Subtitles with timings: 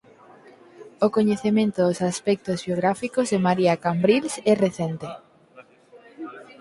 [1.05, 5.07] O coñecemento dos aspectos biográficos de María Cambrils é recente.